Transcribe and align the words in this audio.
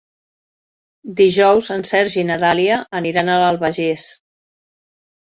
Dijous 1.17 1.67
en 1.75 1.83
Sergi 1.89 2.17
i 2.21 2.23
na 2.29 2.37
Dàlia 2.43 2.77
aniran 3.01 3.29
a 3.29 3.35
l'Albagés. 3.43 4.07